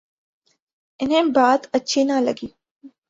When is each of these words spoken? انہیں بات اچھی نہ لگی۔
انہیں 0.99 1.23
بات 1.35 1.61
اچھی 1.73 2.01
نہ 2.03 2.17
لگی۔ 2.19 2.47